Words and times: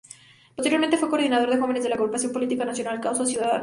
Posteriormente 0.55 0.97
fue 0.97 1.11
coordinador 1.11 1.51
de 1.51 1.59
jóvenes 1.59 1.83
de 1.83 1.89
la 1.89 1.93
agrupación 1.95 2.31
política 2.33 2.65
nacional 2.65 2.99
"Causa 2.99 3.23
Ciudadana". 3.23 3.59